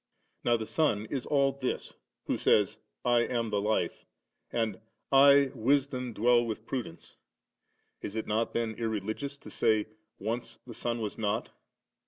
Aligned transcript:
Now 0.43 0.57
the 0.57 0.65
Son 0.65 1.05
is 1.11 1.27
all 1.27 1.51
this, 1.51 1.93
who 2.25 2.35
says, 2.35 2.79
* 2.91 3.05
I 3.15 3.19
am 3.19 3.51
the 3.51 3.61
Life 3.61 4.03
«<>,' 4.29 4.51
and,' 4.51 4.79
I 5.29 5.51
Wisdom 5.53 6.11
dwell 6.11 6.43
with 6.43 6.65
prudence 6.65 7.17
".* 7.57 8.01
Is 8.01 8.15
it 8.15 8.25
not 8.25 8.51
then 8.53 8.73
irreligious 8.79 9.37
to 9.37 9.51
say, 9.51 9.85
* 10.03 10.17
Once 10.17 10.57
the 10.65 10.73
Son 10.73 11.01
was 11.01 11.19
not 11.19 11.51